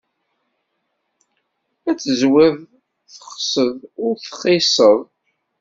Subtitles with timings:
[1.89, 2.55] Ad teẓwid
[3.13, 4.99] texsed ul tɣissed.